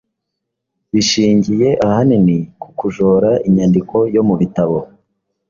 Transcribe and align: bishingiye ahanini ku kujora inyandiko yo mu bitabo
bishingiye 0.93 1.69
ahanini 1.85 2.37
ku 2.61 2.69
kujora 2.79 3.29
inyandiko 3.47 3.95
yo 4.15 4.21
mu 4.27 4.35
bitabo 4.41 4.77